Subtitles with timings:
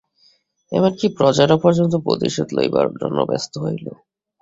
[0.71, 3.85] এমন কি, প্রজারা পর্যন্ত প্রতিশােধ লইবার জন্য ব্যস্ত হইল।